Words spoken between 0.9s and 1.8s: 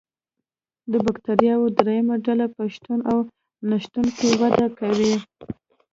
د بکټریاوو